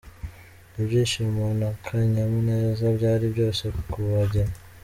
[0.81, 4.55] Ibyishimo n'akanyamuneza byari byose ku bageni.